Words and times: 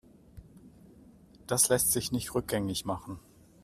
Das 1.45 1.69
lässt 1.69 1.91
sich 1.91 2.11
nicht 2.11 2.33
rückgängig 2.33 2.85
machen. 2.85 3.19